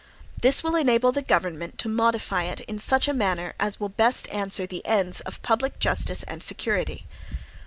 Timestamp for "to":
1.77-1.87